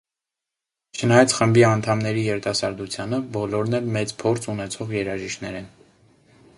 [1.01, 5.71] Չնայած խմբի անդամների երիտասարդությանը՝ բոլորն էլ մեծ փորձ ունեցող երաժիշտներ են։